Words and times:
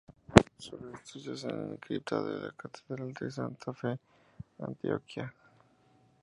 Sus 0.57 0.81
restos 0.81 1.23
yacen 1.23 1.51
en 1.51 1.69
la 1.73 1.77
cripta 1.77 2.23
de 2.23 2.33
la 2.47 2.51
Catedral 2.53 3.13
de 3.13 3.29
Santa 3.29 3.71
fe 3.71 3.99
de 4.57 4.65
Antioquia. 4.65 5.31